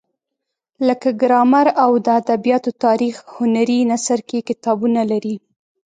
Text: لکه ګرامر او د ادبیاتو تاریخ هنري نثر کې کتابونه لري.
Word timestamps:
لکه 0.87 1.09
ګرامر 1.21 1.67
او 1.83 1.91
د 2.05 2.07
ادبیاتو 2.21 2.71
تاریخ 2.85 3.15
هنري 3.35 3.79
نثر 3.91 4.19
کې 4.29 4.39
کتابونه 4.49 5.01
لري. 5.11 5.35